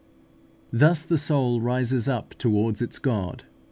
[0.71, 0.79] 6).
[0.79, 3.43] Thus the soul rises up towards its God.